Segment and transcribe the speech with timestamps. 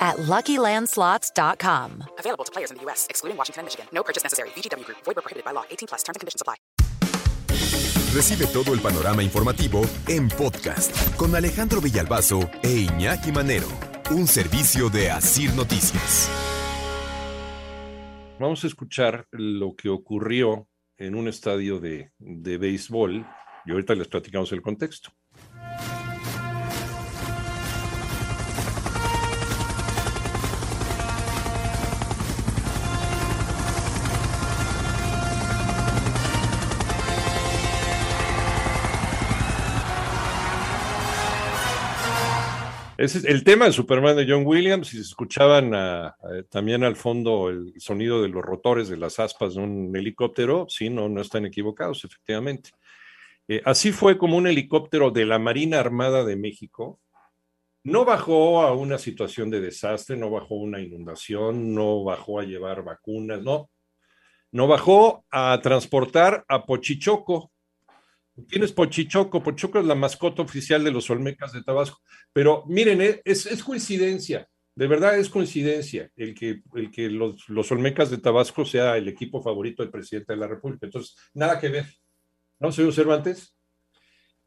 [0.00, 2.04] at LuckyLandSlots.com.
[2.18, 3.86] Available to players in the U.S., excluding Washington and Michigan.
[3.92, 4.48] No purchase necessary.
[4.56, 4.98] VGW Group.
[5.04, 5.64] Void prohibited by law.
[5.70, 6.02] 18 plus.
[6.02, 6.56] Terms and conditions apply.
[8.12, 13.68] Recibe todo el panorama informativo en podcast con Alejandro Villalbazo e Iñaki Manero.
[14.10, 16.28] Un servicio de Asir Noticias.
[18.40, 23.24] Vamos a escuchar lo que ocurrió en un estadio de, de béisbol
[23.64, 25.10] y ahorita les platicamos el contexto.
[43.00, 46.16] Ese es el tema de Superman de John Williams, si se escuchaban a- a-
[46.50, 50.90] también al fondo el sonido de los rotores de las aspas de un helicóptero, sí,
[50.90, 52.72] no, no están equivocados, efectivamente.
[53.48, 57.00] Eh, así fue como un helicóptero de la Marina Armada de México
[57.82, 62.44] no bajó a una situación de desastre, no bajó a una inundación, no bajó a
[62.44, 63.70] llevar vacunas, no.
[64.52, 67.49] No bajó a transportar a Pochichoco.
[68.48, 69.42] ¿Quién es Pochichoco?
[69.42, 72.00] Pochichoco es la mascota oficial de los Olmecas de Tabasco.
[72.32, 77.48] Pero miren, eh, es, es coincidencia, de verdad es coincidencia el que, el que los,
[77.48, 80.86] los Olmecas de Tabasco sea el equipo favorito del presidente de la República.
[80.86, 81.86] Entonces, nada que ver.
[82.58, 83.56] ¿No, señor Cervantes?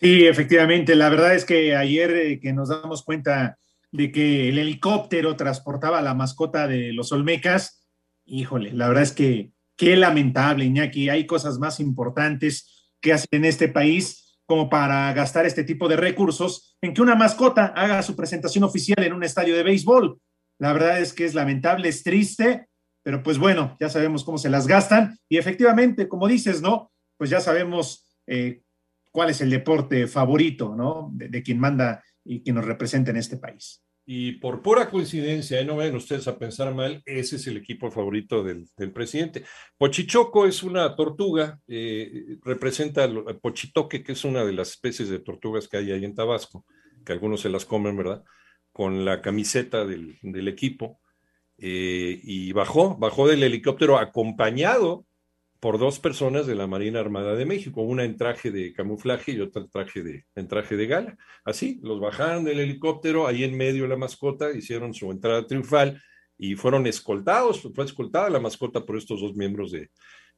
[0.00, 0.94] Sí, efectivamente.
[0.94, 3.58] La verdad es que ayer eh, que nos damos cuenta
[3.90, 7.88] de que el helicóptero transportaba a la mascota de los Olmecas,
[8.24, 11.08] híjole, la verdad es que qué lamentable, Iñaki.
[11.08, 15.96] Hay cosas más importantes que hacen en este país como para gastar este tipo de
[15.96, 20.18] recursos en que una mascota haga su presentación oficial en un estadio de béisbol.
[20.58, 22.66] La verdad es que es lamentable, es triste,
[23.02, 26.90] pero pues bueno, ya sabemos cómo se las gastan y efectivamente, como dices, ¿no?
[27.18, 28.62] Pues ya sabemos eh,
[29.12, 31.10] cuál es el deporte favorito, ¿no?
[31.12, 33.82] De, de, quien manda y quien nos representa en este país.
[34.10, 35.66] Y por pura coincidencia, ¿eh?
[35.66, 39.44] no vayan ustedes a pensar mal, ese es el equipo favorito del, presidente.
[39.76, 45.18] Pochichoco es una tortuga, eh, representa el pochitoque, que es una de las especies de
[45.18, 46.64] tortugas que hay ahí en Tabasco,
[47.04, 48.24] que algunos se las comen, ¿verdad?
[48.72, 51.02] Con la camiseta del, del equipo.
[51.58, 55.04] Eh, y bajó, bajó del helicóptero acompañado
[55.60, 59.40] por dos personas de la Marina Armada de México, una en traje de camuflaje y
[59.40, 61.16] otra en traje de, traje de gala.
[61.44, 66.00] Así, los bajaron del helicóptero, ahí en medio la mascota, hicieron su entrada triunfal
[66.36, 69.90] y fueron escoltados, fue escoltada la mascota por estos dos miembros de,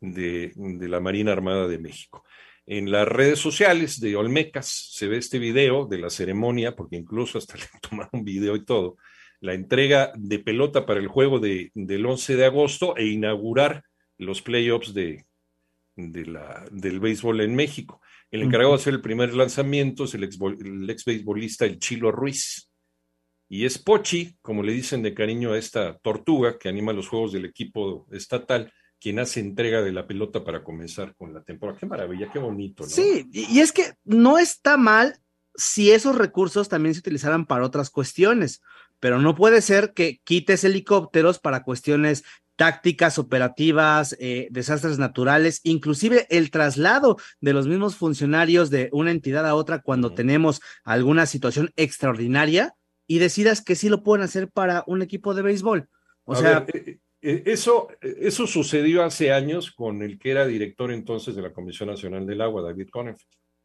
[0.00, 2.24] de, de la Marina Armada de México.
[2.66, 7.38] En las redes sociales de Olmecas se ve este video de la ceremonia, porque incluso
[7.38, 8.96] hasta le tomaron video y todo,
[9.40, 13.84] la entrega de pelota para el juego de, del 11 de agosto e inaugurar
[14.18, 15.24] los playoffs de,
[15.96, 18.00] de la, del béisbol en México.
[18.30, 18.78] El encargado uh -huh.
[18.78, 22.70] de hacer el primer lanzamiento es el ex, el ex beisbolista El Chilo Ruiz.
[23.48, 27.32] Y es Pochi, como le dicen de cariño a esta tortuga que anima los juegos
[27.32, 31.78] del equipo estatal, quien hace entrega de la pelota para comenzar con la temporada.
[31.78, 32.88] Qué maravilla, qué bonito, ¿no?
[32.88, 35.18] Sí, y es que no está mal
[35.54, 38.62] si esos recursos también se utilizaran para otras cuestiones,
[38.98, 42.24] pero no puede ser que quites helicópteros para cuestiones
[42.56, 49.46] tácticas operativas, eh, desastres naturales, inclusive el traslado de los mismos funcionarios de una entidad
[49.46, 52.74] a otra cuando tenemos alguna situación extraordinaria
[53.06, 55.88] y decidas que sí lo pueden hacer para un equipo de béisbol.
[56.24, 60.92] O a sea, ver, eh, eso, eso sucedió hace años con el que era director
[60.92, 63.18] entonces de la Comisión Nacional del Agua, David Conniff.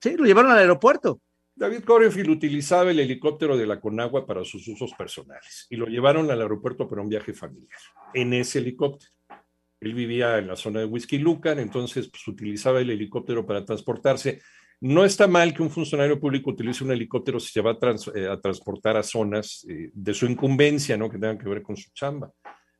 [0.00, 1.20] Sí, lo llevaron al aeropuerto.
[1.58, 6.30] David Copperfield utilizaba el helicóptero de la Conagua para sus usos personales y lo llevaron
[6.30, 7.78] al aeropuerto para un viaje familiar
[8.12, 9.10] en ese helicóptero.
[9.80, 14.42] Él vivía en la zona de Whisky Lucan, entonces pues, utilizaba el helicóptero para transportarse.
[14.82, 18.38] No está mal que un funcionario público utilice un helicóptero si se va a, eh,
[18.42, 21.08] transportar a zonas eh, de su incumbencia, ¿no?
[21.08, 22.30] que tengan que ver con su chamba.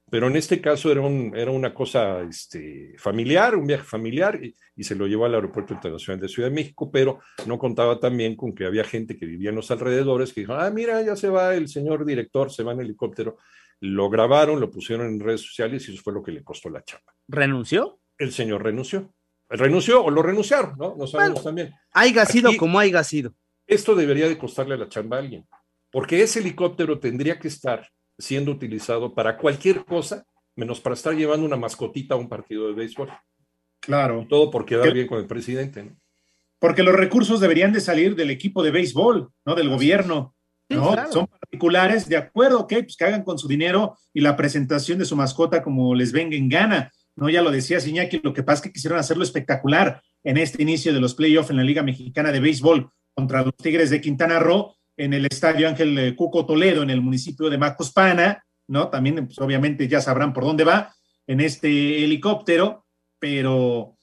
[0.08, 4.54] Pero en este caso era, un, era una cosa este, familiar, un viaje familiar, y,
[4.76, 8.36] y, se lo llevó al Aeropuerto Internacional de Ciudad de México, pero no contaba también
[8.36, 11.28] con que había gente que vivía en los alrededores que dijo, ah, mira, ya se
[11.28, 13.38] va el señor director, se va en helicóptero.
[13.80, 16.84] Lo grabaron, lo pusieron en redes sociales y eso fue lo que le costó la
[16.84, 17.12] chamba.
[17.26, 17.98] ¿Renunció?
[18.16, 19.12] El señor renunció.
[19.48, 20.94] Renunció o lo renunciaron, ¿no?
[20.96, 21.74] No sabemos bueno, también.
[21.92, 23.34] Haiga sido Aquí, como haya sido.
[23.66, 25.46] Esto debería de costarle la chamba a alguien,
[25.90, 27.88] porque ese helicóptero tendría que estar
[28.18, 30.24] siendo utilizado para cualquier cosa,
[30.54, 33.10] menos para estar llevando una mascotita a un partido de béisbol.
[33.80, 34.26] Claro.
[34.28, 35.96] Todo por quedar bien con el presidente, ¿no?
[36.58, 39.54] Porque los recursos deberían de salir del equipo de béisbol, ¿no?
[39.54, 40.34] Del gobierno.
[40.68, 40.88] ¿no?
[40.88, 41.12] Sí, claro.
[41.12, 45.04] Son particulares, de acuerdo, ok, pues que hagan con su dinero y la presentación de
[45.04, 46.90] su mascota como les venga en gana.
[47.14, 47.28] ¿no?
[47.28, 50.92] Ya lo decía Iñaki, lo que pasa es que quisieron hacerlo espectacular en este inicio
[50.92, 54.74] de los playoffs en la Liga Mexicana de Béisbol contra los Tigres de Quintana Roo
[54.96, 58.88] en el Estadio Ángel eh, Cuco Toledo, en el municipio de Macuspana, ¿no?
[58.88, 60.94] También, pues, obviamente, ya sabrán por dónde va
[61.26, 62.86] en este helicóptero,
[63.18, 63.96] pero,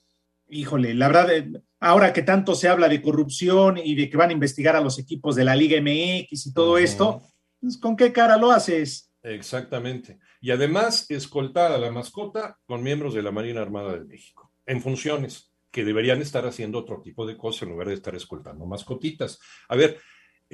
[0.49, 4.29] híjole, la verdad, eh, ahora que tanto se habla de corrupción y de que van
[4.29, 7.23] a investigar a los equipos de la Liga MX y todo esto,
[7.59, 9.11] pues, ¿con qué cara lo haces?
[9.23, 10.19] Exactamente.
[10.41, 14.81] Y además escoltar a la mascota con miembros de la Marina Armada de México, en
[14.81, 19.39] funciones que deberían estar haciendo otro tipo de cosas en lugar de estar escoltando mascotitas.
[19.69, 19.99] A ver,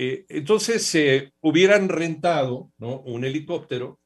[0.02, 3.02] eh, entonces se hubieran rentado ¿no?
[3.02, 4.00] un helicóptero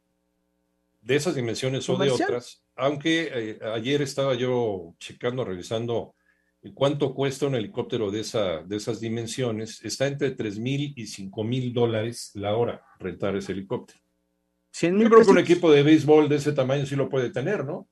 [1.01, 6.15] de esas dimensiones o de otras, aunque eh, ayer estaba yo checando, revisando
[6.73, 11.43] cuánto cuesta un helicóptero de, esa, de esas dimensiones, está entre 3 mil y 5
[11.43, 13.99] mil dólares la hora rentar ese helicóptero.
[14.71, 17.65] 100 Yo creo que un equipo de béisbol de ese tamaño sí lo puede tener,
[17.65, 17.87] ¿no?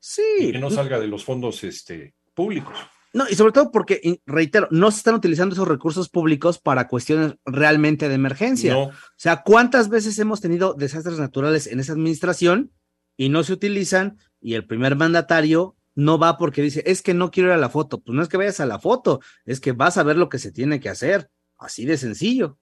[0.00, 0.52] Y Sí.
[0.52, 2.78] que no salga de los fondos este, públicos.
[3.14, 7.34] No, y sobre todo porque, reitero, no se están utilizando esos recursos públicos para cuestiones
[7.44, 8.72] realmente de emergencia.
[8.72, 12.72] No, O sea, ¿cuántas veces hemos tenido desastres naturales en esa administración
[13.16, 17.30] y no se utilizan y el primer mandatario no va porque dice, es que no
[17.30, 18.00] quiero ir a la foto?
[18.00, 20.38] Pues no es que vayas a la foto, es que vas a ver lo que
[20.38, 21.28] se tiene que hacer.
[21.58, 22.58] Así de sencillo.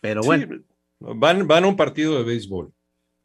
[0.00, 0.64] Pero bueno, Sí,
[1.00, 2.72] van, van a un partido de béisbol,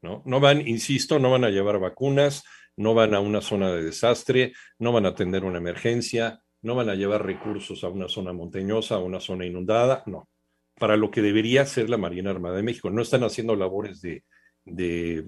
[0.02, 0.24] ¿no?
[0.26, 2.44] No van, insisto, no van a llevar vacunas,
[2.76, 6.90] no van a una zona de desastre, no van a atender una emergencia, no van
[6.90, 10.28] a llevar recursos a una zona montañosa, a una zona inundada, no.
[10.80, 12.90] Para lo que debería ser la Marina Armada de México.
[12.90, 14.24] No están haciendo labores de,
[14.66, 15.24] de,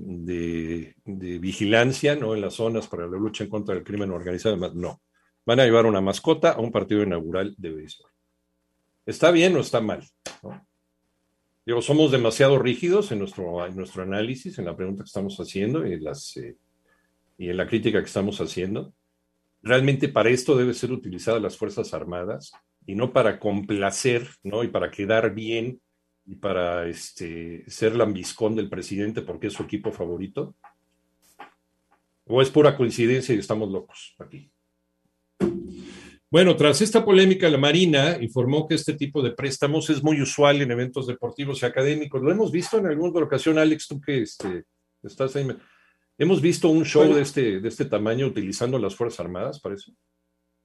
[1.05, 2.33] de- vigilancia, ¿no?
[2.33, 5.01] En las zonas para la lucha en contra del crimen organizado, además, no.
[5.45, 8.09] Van a llevar una mascota a un partido inaugural de béisbol.
[9.05, 10.03] ¿Está bien o está mal?
[10.43, 10.67] ¿no?
[11.81, 15.99] Somos demasiado rígidos en nuestro, en nuestro análisis, en la pregunta que estamos haciendo y
[15.99, 16.57] las, eh,
[17.37, 18.93] y en la crítica que estamos haciendo.
[19.67, 22.53] Realmente para esto debe ser utilizadas las Fuerzas Armadas
[22.85, 24.63] y no para complacer, ¿no?
[24.63, 25.81] Y para quedar bien
[26.25, 30.55] y para este, ser lambiscón del presidente porque es su equipo favorito.
[32.25, 34.49] ¿O es pura coincidencia y estamos locos aquí?
[36.29, 40.61] Bueno, tras esta polémica, la Marina informó que este tipo de préstamos es muy usual
[40.61, 42.21] en eventos deportivos y académicos.
[42.21, 44.63] Lo hemos visto en alguna ocasión, Alex, tú que este,
[45.03, 45.45] estás ahí.
[46.17, 49.91] Hemos visto un show de este, de este tamaño utilizando las Fuerzas Armadas, parece.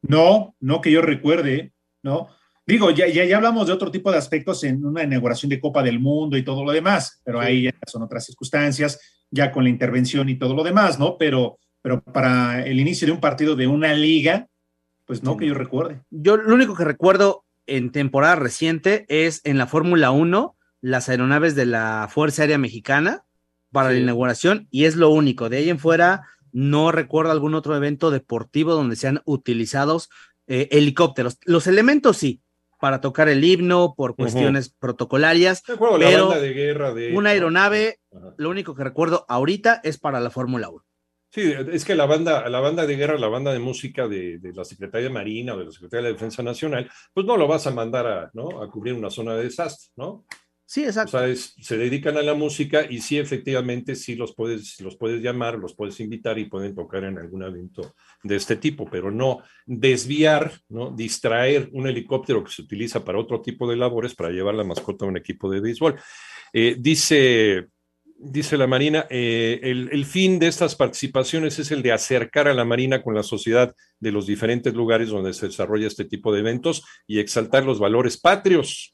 [0.02, 1.72] No, no que yo recuerde,
[2.02, 2.28] ¿no?
[2.66, 5.82] Digo, ya, ya, ya hablamos de otro tipo de aspectos en una inauguración de Copa
[5.82, 7.46] del Mundo y todo lo demás, pero Sí.
[7.46, 9.00] ahí ya son otras circunstancias,
[9.30, 11.16] ya con la intervención y todo lo demás, ¿no?
[11.18, 14.46] Pero, pero para el inicio de un partido de una liga,
[15.06, 16.00] pues no que yo recuerde.
[16.10, 21.54] yo lo único que recuerdo en temporada reciente es en la Fórmula 1, las aeronaves
[21.54, 23.24] de la Fuerza Aérea Mexicana
[23.72, 23.96] para Sí.
[23.96, 25.48] la inauguración, y es lo único.
[25.48, 30.08] De ahí en fuera, no recuerdo algún otro evento deportivo donde sean utilizados
[30.46, 31.38] eh, helicópteros.
[31.44, 32.42] Los elementos sí,
[32.80, 35.62] para tocar el himno, por cuestiones protocolarias.
[35.68, 37.14] Me acuerdo la Pero banda de guerra de.
[37.16, 38.00] Una aeronave,
[38.36, 40.84] lo único que recuerdo ahorita es para la Fórmula 1.
[41.30, 44.52] Sí, es que la banda, la banda de guerra, la banda de música de, de
[44.52, 47.66] la Secretaría de Marina o de la Secretaría de Defensa Nacional, pues no lo vas
[47.66, 48.60] a mandar a, ¿no?
[48.60, 50.26] a cubrir una zona de desastre, ¿no?
[50.72, 51.18] Sí, O exacto.
[51.18, 55.20] sea, es- se dedican a la música y sí, efectivamente, sí los puedes, los puedes
[55.20, 59.42] llamar, los puedes invitar y pueden tocar en algún evento de este tipo, pero no
[59.66, 60.90] desviar, ¿no?
[60.90, 65.04] Distraer un helicóptero que se utiliza para otro tipo de labores para llevar la mascota
[65.04, 65.96] a un equipo de béisbol.
[66.54, 67.66] Eh, dice,
[68.16, 72.54] dice la Marina, eh, el, el fin de estas participaciones es el de acercar a
[72.54, 76.40] la Marina con la sociedad de los diferentes lugares donde se desarrolla este tipo de
[76.40, 78.90] eventos y exaltar los valores patrios.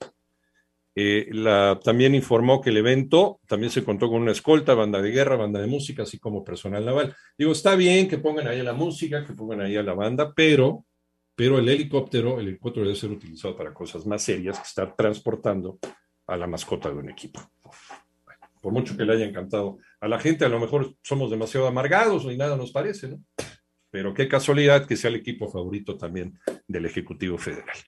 [1.00, 5.12] Eh, la, también informó que el evento también se contó con una escolta, banda de
[5.12, 7.14] guerra, banda de música, así como personal naval.
[7.38, 10.32] Digo, está bien que pongan ahí a la música, que pongan ahí a la banda,
[10.34, 10.86] pero,
[11.36, 15.78] pero el helicóptero, el helicóptero debe ser utilizado para cosas más serias que estar transportando
[16.26, 17.48] a la mascota de un equipo.
[18.60, 22.24] Por mucho que le haya encantado a la gente, a lo mejor somos demasiado amargados
[22.24, 23.22] y nada nos parece, ¿no?
[23.90, 27.78] Pero qué casualidad que sea el equipo favorito también del Ejecutivo Federal.